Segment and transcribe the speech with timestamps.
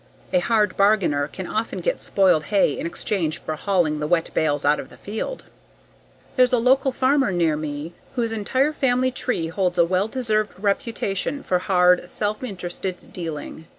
[0.33, 4.65] A hard bargainer can often get spoiled hay in exchange for hauling the wet bales
[4.65, 5.43] out of the field
[6.35, 11.43] There's one local farmer near me whose entire family tree holds a well deserved reputation
[11.43, 13.67] for hard, self interested dealing.